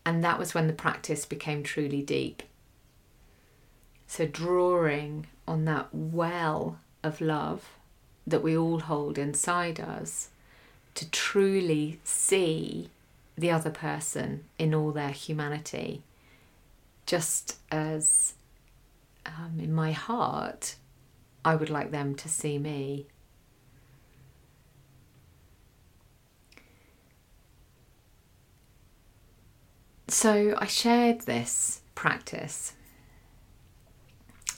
And 0.06 0.24
that 0.24 0.40
was 0.40 0.54
when 0.54 0.68
the 0.68 0.74
practice 0.74 1.26
became 1.26 1.62
truly 1.62 2.02
deep. 2.02 2.42
So, 4.08 4.26
drawing 4.26 5.28
on 5.48 5.66
that 5.66 5.90
well 5.94 6.80
of 7.04 7.22
love 7.22 7.70
that 8.26 8.44
we 8.44 8.58
all 8.58 8.80
hold 8.80 9.18
inside 9.18 9.80
us 9.80 10.30
to 10.96 11.10
truly 11.10 12.00
see 12.04 12.90
the 13.38 13.52
other 13.52 13.70
person 13.70 14.44
in 14.60 14.74
all 14.74 14.92
their 14.92 15.12
humanity, 15.12 16.02
just 17.06 17.58
as 17.72 18.34
um, 19.26 19.60
in 19.60 19.74
my 19.74 19.92
heart, 19.92 20.76
I 21.44 21.56
would 21.56 21.70
like 21.70 21.92
them 21.92 22.16
to 22.16 22.30
see 22.30 22.58
me. 22.58 23.08
So 30.08 30.56
I 30.58 30.66
shared 30.68 31.22
this 31.22 31.82
practice 31.96 32.74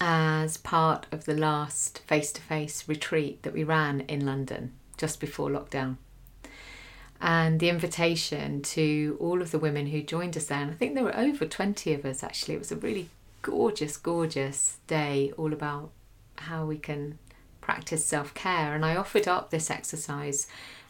as 0.01 0.57
part 0.57 1.05
of 1.11 1.25
the 1.25 1.35
last 1.35 1.99
face 1.99 2.31
to 2.33 2.41
face 2.41 2.89
retreat 2.89 3.43
that 3.43 3.53
we 3.53 3.63
ran 3.63 4.01
in 4.01 4.25
London 4.25 4.73
just 4.97 5.19
before 5.19 5.49
lockdown 5.49 5.97
and 7.23 7.61
the 7.61 7.69
invitation 7.69 8.61
to 8.61 9.17
all 9.21 9.41
of 9.41 9.51
the 9.51 9.57
women 9.57 9.87
who 9.87 10.01
joined 10.01 10.35
us 10.35 10.45
there. 10.47 10.59
And 10.59 10.71
I 10.71 10.73
think 10.73 10.93
there 10.93 11.05
were 11.05 11.17
over 11.17 11.45
20 11.45 11.93
of 11.93 12.05
us 12.05 12.21
actually. 12.21 12.55
It 12.55 12.59
was 12.59 12.71
a 12.73 12.75
really 12.75 13.09
gorgeous, 13.41 13.95
gorgeous 13.95 14.77
day 14.87 15.31
all 15.37 15.53
about 15.53 15.91
how 16.43 16.65
we 16.65 16.77
can 16.77 17.19
practice 17.61 18.05
self 18.05 18.33
care. 18.33 18.75
And 18.75 18.85
I 18.85 18.95
offered 18.95 19.27
up 19.27 19.49
this 19.49 19.69
exercise 19.69 20.47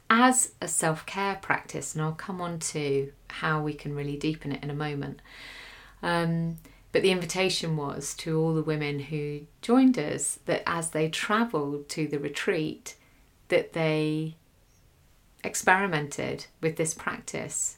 as 0.10 0.54
a 0.62 0.68
self 0.68 1.06
care 1.06 1.36
practice, 1.36 1.94
and 1.94 2.04
I'll 2.04 2.14
come 2.14 2.42
on 2.42 2.60
to 2.60 3.12
how 3.30 3.62
we 3.62 3.74
can 3.74 3.96
really 3.96 4.18
deepen 4.18 4.52
it 4.52 4.64
in 4.64 4.70
a 4.70 4.76
moment. 4.76 5.22
Um, 6.02 6.58
but 6.92 7.02
the 7.02 7.12
invitation 7.12 7.76
was 7.76 8.14
to 8.18 8.40
all 8.40 8.54
the 8.54 8.62
women 8.62 9.00
who 9.00 9.42
joined 9.62 9.98
us 9.98 10.40
that 10.46 10.62
as 10.68 10.92
they 10.92 11.10
travelled 11.10 11.90
to 11.90 12.08
the 12.08 12.20
retreat, 12.20 12.96
that 13.48 13.74
they 13.74 14.36
experimented 15.44 16.46
with 16.62 16.78
this 16.78 16.94
practice 16.94 17.78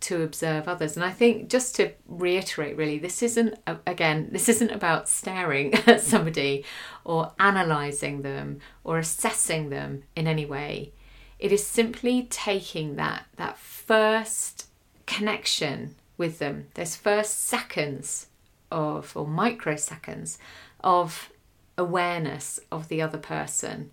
to 0.00 0.22
observe 0.22 0.68
others. 0.68 0.96
And 0.96 1.04
I 1.04 1.10
think 1.10 1.48
just 1.48 1.74
to 1.76 1.92
reiterate, 2.06 2.76
really, 2.76 2.98
this 2.98 3.22
isn't, 3.22 3.58
again, 3.86 4.28
this 4.32 4.48
isn't 4.48 4.70
about 4.70 5.08
staring 5.08 5.74
at 5.86 6.00
somebody 6.00 6.64
or 7.04 7.32
analysing 7.38 8.22
them 8.22 8.60
or 8.84 8.98
assessing 8.98 9.70
them 9.70 10.04
in 10.14 10.26
any 10.26 10.46
way. 10.46 10.92
It 11.38 11.52
is 11.52 11.66
simply 11.66 12.26
taking 12.30 12.96
that, 12.96 13.26
that 13.36 13.58
first 13.58 14.66
connection 15.06 15.94
with 16.16 16.38
them, 16.38 16.68
those 16.74 16.96
first 16.96 17.44
seconds 17.44 18.26
of, 18.70 19.16
or 19.16 19.26
microseconds 19.26 20.38
of 20.80 21.30
awareness 21.76 22.58
of 22.72 22.88
the 22.88 23.00
other 23.00 23.18
person 23.18 23.90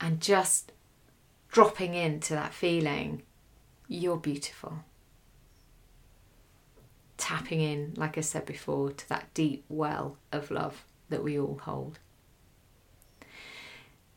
and 0.00 0.20
just 0.20 0.72
dropping 1.48 1.94
into 1.94 2.34
that 2.34 2.52
feeling 2.52 3.22
you're 3.88 4.16
beautiful. 4.16 4.80
Tapping 7.16 7.60
in, 7.60 7.94
like 7.96 8.18
I 8.18 8.20
said 8.20 8.46
before, 8.46 8.92
to 8.92 9.08
that 9.08 9.32
deep 9.34 9.64
well 9.68 10.16
of 10.32 10.50
love 10.50 10.84
that 11.08 11.22
we 11.24 11.38
all 11.38 11.60
hold. 11.62 11.98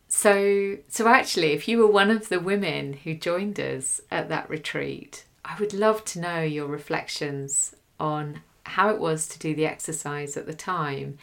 So, 0.08 0.78
so 0.88 1.08
actually, 1.08 1.52
if 1.52 1.68
you 1.68 1.78
were 1.78 1.88
one 1.88 2.10
of 2.10 2.30
the 2.30 2.40
women 2.40 2.94
who 2.94 3.14
joined 3.14 3.60
us 3.60 4.02
at 4.10 4.28
that 4.30 4.50
retreat, 4.50 5.24
I 5.46 5.58
would 5.60 5.74
love 5.74 6.04
to 6.06 6.20
know 6.20 6.42
your 6.42 6.68
reflections 6.68 7.76
on 8.00 8.42
how 8.64 8.90
it 8.90 9.00
was 9.00 9.28
to 9.28 9.40
do 9.40 9.56
the 9.56 9.66
exercise 9.66 10.36
at 10.36 10.46
the 10.46 10.54
time, 10.54 11.18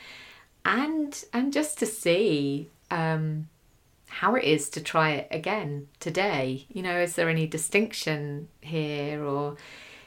and 0.65 1.25
and 1.33 1.53
just 1.53 1.79
to 1.79 1.87
see 1.87 2.71
um, 2.91 3.49
how 4.09 4.35
it 4.35 4.45
is 4.45 4.71
to 4.71 4.81
try 4.81 5.11
it 5.13 5.29
again 5.31 5.89
today. 6.01 6.67
You 6.69 6.83
know, 6.83 6.99
is 6.99 7.15
there 7.15 7.29
any 7.29 7.47
distinction 7.47 8.49
here, 8.61 9.25
or 9.25 9.57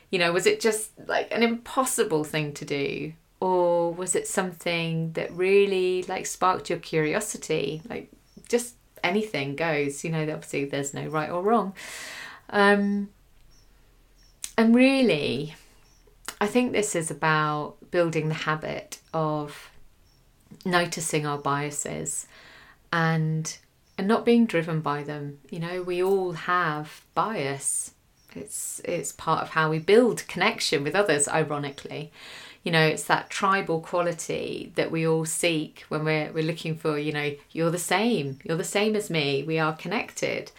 you 0.10 0.20
know, 0.20 0.32
was 0.32 0.46
it 0.46 0.60
just 0.60 0.92
like 1.08 1.28
an 1.32 1.44
impossible 1.44 2.24
thing 2.24 2.54
to 2.54 2.66
do, 2.66 3.14
or 3.40 3.94
was 3.94 4.16
it 4.16 4.28
something 4.28 5.14
that 5.14 5.32
really 5.32 6.04
like 6.04 6.26
sparked 6.26 6.70
your 6.70 6.80
curiosity? 6.80 7.82
Like 7.90 8.12
just 8.48 8.76
anything 9.04 9.56
goes. 9.56 10.04
You 10.04 10.12
know, 10.12 10.22
obviously 10.22 10.66
there's 10.66 10.94
no 10.94 11.06
right 11.08 11.30
or 11.30 11.42
wrong. 11.42 11.74
Um, 12.50 13.10
and 14.58 14.76
really, 14.76 15.56
I 16.42 16.48
think 16.48 16.72
this 16.72 16.96
is 16.96 17.12
about 17.12 17.78
building 17.92 18.30
the 18.30 18.36
habit 18.36 19.00
of 19.14 19.70
noticing 20.66 21.26
our 21.26 21.38
biases 21.38 22.28
and 22.92 23.58
and 24.00 24.08
not 24.08 24.24
being 24.24 24.46
driven 24.46 24.80
by 24.80 25.04
them. 25.04 25.40
You 25.50 25.60
know, 25.60 25.82
we 25.82 26.02
all 26.02 26.32
have 26.32 27.04
bias. 27.14 27.92
It's 28.34 28.80
it's 28.86 29.12
part 29.12 29.44
of 29.44 29.50
how 29.50 29.70
we 29.70 29.80
build 29.80 30.26
connection 30.30 30.86
with 30.86 30.96
others, 30.96 31.28
ironically. 31.28 32.10
You 32.64 32.72
know, 32.72 32.86
it's 32.86 33.04
that 33.04 33.30
tribal 33.30 33.82
quality 33.82 34.72
that 34.76 34.90
we 34.90 35.06
all 35.06 35.26
seek 35.26 35.84
when 35.90 36.06
we're 36.06 36.32
we're 36.32 36.46
looking 36.46 36.78
for, 36.78 36.98
you 36.98 37.12
know, 37.12 37.34
you're 37.52 37.72
the 37.72 37.78
same, 37.78 38.40
you're 38.46 38.56
the 38.56 38.64
same 38.64 38.96
as 38.96 39.10
me, 39.10 39.44
we 39.44 39.60
are 39.60 39.76
connected. 39.76 40.54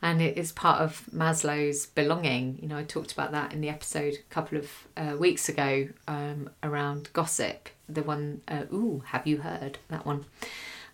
And 0.00 0.22
it 0.22 0.38
is 0.38 0.50
part 0.52 0.80
of 0.80 1.02
Maslow's 1.14 1.84
belonging. 1.84 2.58
You 2.62 2.68
know, 2.68 2.78
I 2.78 2.84
talked 2.84 3.12
about 3.12 3.32
that 3.32 3.52
in 3.52 3.60
the 3.60 3.68
episode 3.68 4.14
a 4.14 4.34
couple 4.34 4.56
of 4.56 4.70
uh, 4.96 5.16
weeks 5.18 5.50
ago 5.50 5.88
um, 6.08 6.48
around 6.62 7.10
gossip. 7.12 7.68
The 7.90 8.02
one, 8.02 8.40
uh, 8.48 8.64
ooh, 8.72 9.02
have 9.08 9.26
you 9.26 9.38
heard 9.38 9.78
that 9.88 10.06
one? 10.06 10.24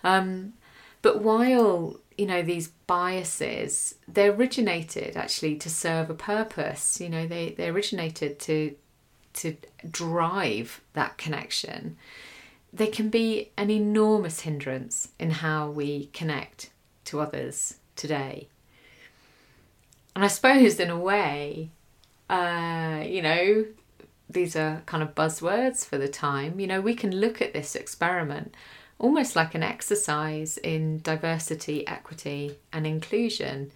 Um, 0.02 0.54
but 1.02 1.20
while 1.20 1.96
you 2.16 2.26
know 2.26 2.42
these 2.42 2.68
biases, 2.86 3.96
they 4.08 4.28
originated 4.28 5.16
actually 5.16 5.56
to 5.56 5.68
serve 5.68 6.08
a 6.08 6.14
purpose. 6.14 7.00
You 7.00 7.08
know, 7.08 7.26
they 7.26 7.50
they 7.50 7.68
originated 7.68 8.38
to 8.40 8.74
to 9.34 9.56
drive 9.90 10.80
that 10.94 11.18
connection. 11.18 11.96
They 12.72 12.86
can 12.86 13.10
be 13.10 13.50
an 13.56 13.70
enormous 13.70 14.40
hindrance 14.40 15.08
in 15.18 15.30
how 15.30 15.70
we 15.70 16.06
connect 16.14 16.70
to 17.06 17.20
others 17.20 17.76
today. 17.96 18.48
And 20.14 20.24
I 20.24 20.28
suppose, 20.28 20.78
in 20.78 20.90
a 20.90 20.98
way, 20.98 21.70
uh, 22.30 23.02
you 23.04 23.22
know, 23.22 23.66
these 24.28 24.56
are 24.56 24.82
kind 24.86 25.02
of 25.02 25.14
buzzwords 25.14 25.84
for 25.86 25.98
the 25.98 26.08
time. 26.08 26.60
You 26.60 26.66
know, 26.66 26.80
we 26.80 26.94
can 26.94 27.14
look 27.14 27.42
at 27.42 27.52
this 27.52 27.74
experiment 27.74 28.54
almost 29.02 29.34
like 29.34 29.54
an 29.54 29.64
exercise 29.64 30.56
in 30.58 31.00
diversity, 31.00 31.86
equity, 31.86 32.56
and 32.72 32.86
inclusion. 32.86 33.72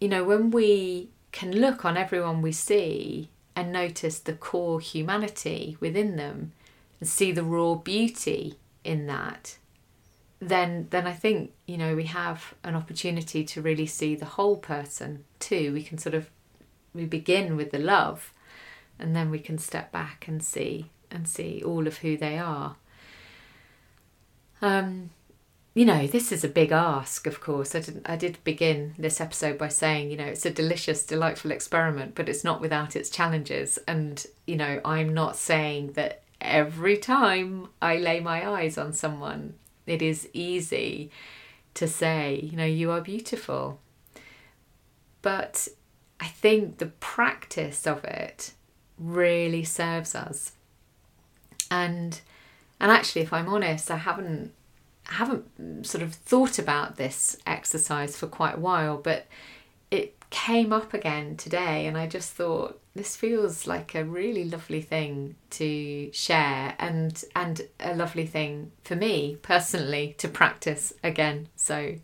You 0.00 0.08
know, 0.08 0.24
when 0.24 0.50
we 0.50 1.10
can 1.30 1.52
look 1.52 1.84
on 1.84 1.96
everyone 1.96 2.42
we 2.42 2.50
see 2.50 3.28
and 3.54 3.70
notice 3.70 4.18
the 4.18 4.32
core 4.32 4.80
humanity 4.80 5.76
within 5.80 6.16
them 6.16 6.52
and 6.98 7.08
see 7.08 7.30
the 7.30 7.44
raw 7.44 7.74
beauty 7.74 8.54
in 8.82 9.06
that, 9.06 9.58
then 10.40 10.88
then 10.90 11.06
I 11.06 11.12
think 11.12 11.52
you 11.66 11.76
know 11.76 11.94
we 11.94 12.04
have 12.04 12.54
an 12.64 12.74
opportunity 12.74 13.44
to 13.44 13.62
really 13.62 13.86
see 13.86 14.16
the 14.16 14.24
whole 14.24 14.56
person 14.56 15.24
too. 15.40 15.72
We 15.74 15.82
can 15.82 15.98
sort 15.98 16.14
of 16.14 16.30
we 16.94 17.04
begin 17.04 17.54
with 17.54 17.70
the 17.70 17.78
love, 17.78 18.32
and 18.98 19.14
then 19.14 19.30
we 19.30 19.38
can 19.38 19.58
step 19.58 19.92
back 19.92 20.26
and 20.26 20.42
see 20.42 20.86
and 21.10 21.28
see 21.28 21.62
all 21.62 21.86
of 21.86 21.98
who 21.98 22.16
they 22.16 22.38
are. 22.38 22.76
Um, 24.62 25.10
you 25.74 25.84
know, 25.84 26.06
this 26.06 26.32
is 26.32 26.44
a 26.44 26.48
big 26.48 26.70
ask, 26.70 27.26
of 27.26 27.40
course. 27.40 27.74
I 27.74 27.80
did, 27.80 28.02
I 28.06 28.16
did 28.16 28.38
begin 28.44 28.94
this 28.98 29.20
episode 29.20 29.58
by 29.58 29.68
saying, 29.68 30.10
you 30.10 30.16
know, 30.16 30.26
it's 30.26 30.46
a 30.46 30.50
delicious, 30.50 31.04
delightful 31.04 31.50
experiment, 31.50 32.14
but 32.14 32.28
it's 32.28 32.44
not 32.44 32.60
without 32.60 32.94
its 32.94 33.10
challenges. 33.10 33.78
And, 33.88 34.24
you 34.46 34.56
know, 34.56 34.80
I'm 34.84 35.12
not 35.12 35.36
saying 35.36 35.92
that 35.92 36.22
every 36.40 36.98
time 36.98 37.68
I 37.80 37.96
lay 37.96 38.20
my 38.20 38.48
eyes 38.48 38.78
on 38.78 38.92
someone, 38.92 39.54
it 39.86 40.02
is 40.02 40.28
easy 40.32 41.10
to 41.74 41.88
say, 41.88 42.38
you 42.42 42.56
know, 42.56 42.66
you 42.66 42.90
are 42.90 43.00
beautiful. 43.00 43.80
But 45.22 45.68
I 46.20 46.26
think 46.26 46.78
the 46.78 46.86
practice 46.86 47.86
of 47.86 48.04
it 48.04 48.52
really 48.98 49.64
serves 49.64 50.14
us. 50.14 50.52
And 51.70 52.20
and 52.82 52.90
actually, 52.90 53.22
if 53.22 53.32
I'm 53.32 53.48
honest, 53.48 53.92
I 53.92 53.96
haven't 53.96 54.52
haven't 55.04 55.86
sort 55.86 56.02
of 56.02 56.14
thought 56.14 56.58
about 56.58 56.96
this 56.96 57.36
exercise 57.46 58.16
for 58.16 58.26
quite 58.26 58.56
a 58.56 58.60
while, 58.60 58.96
but 58.96 59.26
it 59.90 60.16
came 60.30 60.72
up 60.72 60.92
again 60.92 61.36
today, 61.36 61.86
and 61.86 61.96
I 61.96 62.08
just 62.08 62.32
thought 62.32 62.80
this 62.94 63.14
feels 63.14 63.68
like 63.68 63.94
a 63.94 64.04
really 64.04 64.44
lovely 64.44 64.82
thing 64.82 65.36
to 65.50 66.10
share, 66.12 66.74
and 66.80 67.22
and 67.36 67.62
a 67.78 67.94
lovely 67.94 68.26
thing 68.26 68.72
for 68.82 68.96
me 68.96 69.38
personally 69.42 70.16
to 70.18 70.26
practice 70.26 70.92
again. 71.04 71.48
So, 71.54 71.94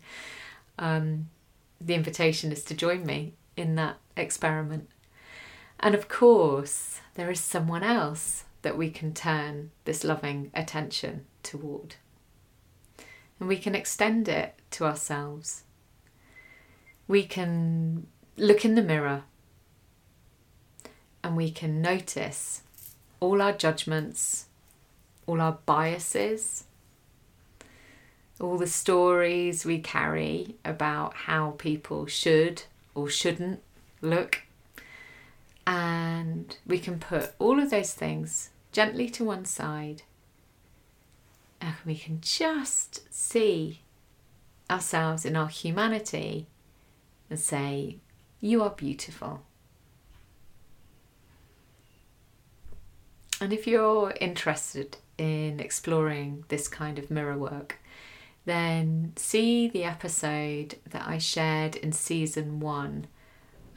um, 0.77 1.27
the 1.81 1.93
invitation 1.93 2.53
is 2.53 2.63
to 2.63 2.73
join 2.73 3.05
me 3.05 3.33
in 3.57 3.75
that 3.75 3.97
experiment, 4.15 4.89
and 5.81 5.93
of 5.93 6.07
course, 6.07 7.01
there 7.15 7.29
is 7.29 7.41
someone 7.41 7.83
else 7.83 8.45
that 8.61 8.77
we 8.77 8.89
can 8.89 9.13
turn 9.13 9.71
this 9.85 10.03
loving 10.03 10.51
attention 10.53 11.25
toward. 11.43 11.95
And 13.39 13.47
we 13.47 13.57
can 13.57 13.75
extend 13.75 14.27
it 14.27 14.55
to 14.71 14.85
ourselves. 14.85 15.63
We 17.07 17.23
can 17.23 18.07
look 18.37 18.65
in 18.65 18.75
the 18.75 18.81
mirror 18.81 19.23
and 21.23 21.35
we 21.35 21.51
can 21.51 21.81
notice 21.81 22.61
all 23.19 23.41
our 23.41 23.53
judgments, 23.53 24.45
all 25.25 25.41
our 25.41 25.59
biases, 25.65 26.65
all 28.39 28.57
the 28.57 28.67
stories 28.67 29.65
we 29.65 29.79
carry 29.79 30.55
about 30.63 31.13
how 31.13 31.51
people 31.57 32.05
should 32.05 32.63
or 32.95 33.09
shouldn't 33.09 33.61
look 34.01 34.43
and 35.69 36.57
we 36.65 36.79
can 36.79 36.97
put 36.97 37.31
all 37.37 37.59
of 37.59 37.69
those 37.69 37.93
things 37.93 38.49
gently 38.71 39.07
to 39.07 39.23
one 39.23 39.45
side 39.45 40.01
and 41.61 41.75
we 41.85 41.95
can 41.95 42.19
just 42.21 43.13
see 43.13 43.81
ourselves 44.67 45.25
in 45.25 45.35
our 45.35 45.47
humanity 45.47 46.47
and 47.29 47.39
say, 47.39 47.97
You 48.39 48.63
are 48.63 48.71
beautiful. 48.71 49.43
And 53.39 53.53
if 53.53 53.67
you're 53.67 54.15
interested 54.19 54.97
in 55.19 55.59
exploring 55.59 56.45
this 56.47 56.67
kind 56.67 56.97
of 56.97 57.11
mirror 57.11 57.37
work, 57.37 57.77
then 58.45 59.13
see 59.17 59.67
the 59.67 59.83
episode 59.83 60.79
that 60.89 61.07
I 61.07 61.19
shared 61.19 61.75
in 61.75 61.91
season 61.91 62.59
one. 62.59 63.05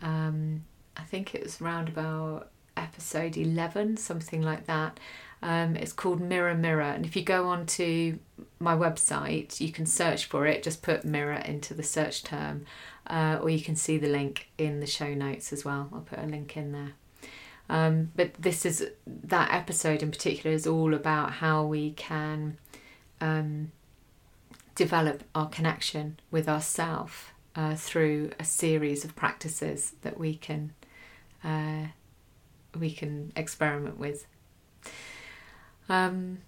Um, 0.00 0.64
I 0.96 1.02
think 1.02 1.34
it 1.34 1.42
was 1.42 1.60
around 1.60 1.88
about 1.88 2.50
episode 2.76 3.36
11, 3.36 3.96
something 3.96 4.42
like 4.42 4.66
that. 4.66 4.98
Um, 5.42 5.76
it's 5.76 5.92
called 5.92 6.20
Mirror 6.20 6.54
Mirror. 6.54 6.82
And 6.82 7.04
if 7.04 7.16
you 7.16 7.22
go 7.22 7.48
on 7.48 7.66
to 7.66 8.18
my 8.60 8.76
website, 8.76 9.60
you 9.60 9.72
can 9.72 9.86
search 9.86 10.26
for 10.26 10.46
it, 10.46 10.62
just 10.62 10.82
put 10.82 11.04
mirror 11.04 11.34
into 11.34 11.74
the 11.74 11.82
search 11.82 12.22
term, 12.22 12.64
uh, 13.08 13.38
or 13.42 13.50
you 13.50 13.60
can 13.60 13.74
see 13.74 13.98
the 13.98 14.08
link 14.08 14.48
in 14.56 14.80
the 14.80 14.86
show 14.86 15.14
notes 15.14 15.52
as 15.52 15.64
well. 15.64 15.88
I'll 15.92 16.00
put 16.00 16.20
a 16.20 16.26
link 16.26 16.56
in 16.56 16.72
there. 16.72 16.92
Um, 17.68 18.12
but 18.14 18.34
this 18.34 18.64
is 18.64 18.86
that 19.06 19.52
episode 19.52 20.02
in 20.02 20.10
particular 20.10 20.54
is 20.54 20.66
all 20.66 20.94
about 20.94 21.32
how 21.34 21.64
we 21.64 21.92
can 21.92 22.58
um, 23.20 23.72
develop 24.74 25.24
our 25.34 25.48
connection 25.48 26.18
with 26.30 26.48
ourself 26.48 27.32
uh, 27.56 27.74
through 27.74 28.30
a 28.38 28.44
series 28.44 29.04
of 29.04 29.16
practices 29.16 29.94
that 30.02 30.18
we 30.18 30.34
can 30.34 30.72
uh, 31.44 31.86
we 32.78 32.92
can 32.92 33.32
experiment 33.36 33.98
with. 33.98 34.26
Um, 35.88 36.38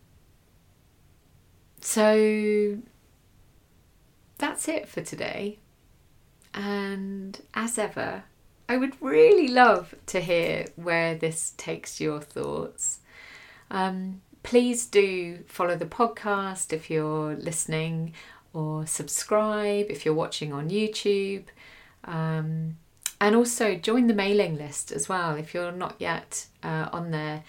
so 1.80 2.78
that's 4.38 4.68
it 4.68 4.88
for 4.88 5.02
today. 5.02 5.58
And 6.54 7.40
as 7.52 7.78
ever, 7.78 8.24
I 8.68 8.76
would 8.76 9.00
really 9.02 9.48
love 9.48 9.94
to 10.06 10.20
hear 10.20 10.66
where 10.76 11.14
this 11.14 11.52
takes 11.56 12.00
your 12.00 12.20
thoughts. 12.20 13.00
Um, 13.70 14.22
please 14.42 14.86
do 14.86 15.40
follow 15.46 15.76
the 15.76 15.86
podcast 15.86 16.72
if 16.72 16.88
you're 16.90 17.34
listening, 17.34 18.14
or 18.52 18.86
subscribe 18.86 19.86
if 19.90 20.04
you're 20.04 20.14
watching 20.14 20.52
on 20.52 20.70
YouTube. 20.70 21.44
Um, 22.04 22.76
and 23.24 23.34
also 23.34 23.74
join 23.74 24.06
the 24.06 24.12
mailing 24.12 24.54
list 24.54 24.92
as 24.92 25.08
well 25.08 25.34
if 25.34 25.54
you're 25.54 25.72
not 25.72 25.94
yet 25.98 26.46
uh, 26.62 26.90
on 26.92 27.10
there. 27.10 27.42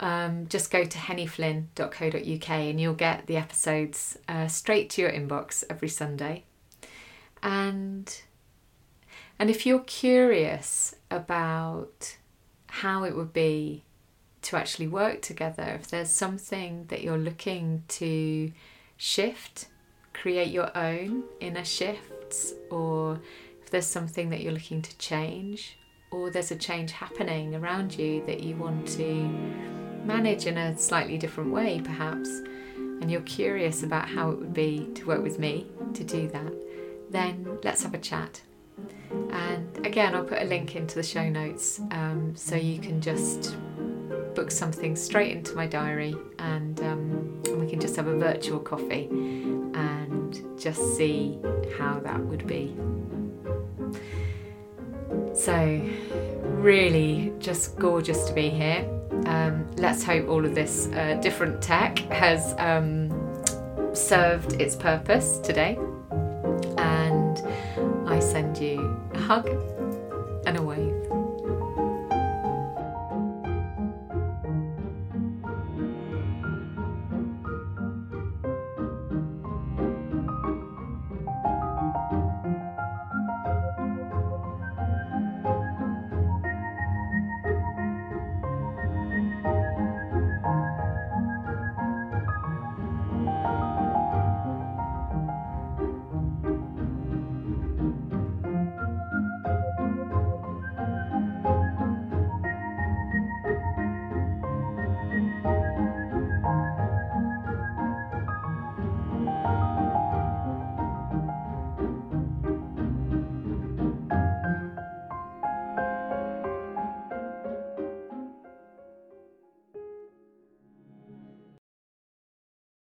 Um, 0.00 0.48
just 0.48 0.72
go 0.72 0.84
to 0.84 0.98
hennyflynn.co.uk 0.98 2.50
and 2.50 2.80
you'll 2.80 2.94
get 2.94 3.28
the 3.28 3.36
episodes 3.36 4.18
uh, 4.28 4.48
straight 4.48 4.90
to 4.90 5.02
your 5.02 5.12
inbox 5.12 5.62
every 5.70 5.88
Sunday. 5.88 6.42
And 7.44 8.22
and 9.38 9.50
if 9.50 9.64
you're 9.64 9.84
curious 9.86 10.96
about 11.12 12.16
how 12.66 13.04
it 13.04 13.14
would 13.14 13.32
be 13.32 13.84
to 14.42 14.56
actually 14.56 14.88
work 14.88 15.22
together, 15.22 15.78
if 15.80 15.86
there's 15.86 16.10
something 16.10 16.86
that 16.88 17.04
you're 17.04 17.16
looking 17.16 17.84
to 17.86 18.50
shift, 18.96 19.68
create 20.12 20.50
your 20.50 20.76
own 20.76 21.22
inner 21.38 21.64
shifts, 21.64 22.54
or 22.68 23.20
there's 23.74 23.84
something 23.84 24.30
that 24.30 24.40
you're 24.40 24.52
looking 24.52 24.80
to 24.80 24.96
change, 24.98 25.76
or 26.12 26.30
there's 26.30 26.52
a 26.52 26.56
change 26.56 26.92
happening 26.92 27.56
around 27.56 27.98
you 27.98 28.24
that 28.24 28.40
you 28.40 28.54
want 28.54 28.86
to 28.86 29.28
manage 30.04 30.46
in 30.46 30.56
a 30.56 30.78
slightly 30.78 31.18
different 31.18 31.50
way, 31.50 31.80
perhaps, 31.82 32.28
and 32.76 33.10
you're 33.10 33.20
curious 33.22 33.82
about 33.82 34.08
how 34.08 34.30
it 34.30 34.38
would 34.38 34.54
be 34.54 34.88
to 34.94 35.04
work 35.06 35.24
with 35.24 35.40
me 35.40 35.66
to 35.92 36.04
do 36.04 36.28
that, 36.28 36.52
then 37.10 37.58
let's 37.64 37.82
have 37.82 37.94
a 37.94 37.98
chat. 37.98 38.40
And 39.30 39.84
again, 39.84 40.14
I'll 40.14 40.22
put 40.22 40.40
a 40.40 40.44
link 40.44 40.76
into 40.76 40.94
the 40.94 41.02
show 41.02 41.28
notes 41.28 41.80
um, 41.90 42.32
so 42.36 42.54
you 42.54 42.78
can 42.78 43.00
just 43.00 43.56
book 44.36 44.52
something 44.52 44.94
straight 44.94 45.32
into 45.32 45.56
my 45.56 45.66
diary 45.66 46.14
and, 46.38 46.78
um, 46.78 47.42
and 47.46 47.58
we 47.60 47.68
can 47.68 47.80
just 47.80 47.96
have 47.96 48.06
a 48.06 48.16
virtual 48.16 48.60
coffee 48.60 49.08
and 49.74 50.40
just 50.60 50.96
see 50.96 51.40
how 51.76 51.98
that 52.04 52.20
would 52.20 52.46
be. 52.46 52.76
So, 55.34 55.80
really, 56.42 57.32
just 57.40 57.76
gorgeous 57.76 58.24
to 58.26 58.32
be 58.32 58.48
here. 58.48 58.88
Um, 59.26 59.68
let's 59.76 60.04
hope 60.04 60.28
all 60.28 60.44
of 60.44 60.54
this 60.54 60.86
uh, 60.88 61.18
different 61.20 61.60
tech 61.60 61.98
has 62.10 62.54
um, 62.58 63.10
served 63.92 64.60
its 64.60 64.76
purpose 64.76 65.38
today. 65.38 65.78
And 66.78 67.42
I 68.06 68.20
send 68.20 68.58
you 68.58 69.00
a 69.12 69.18
hug. 69.18 69.73